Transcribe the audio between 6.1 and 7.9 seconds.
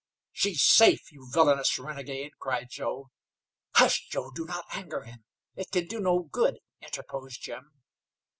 good," interposed Jim.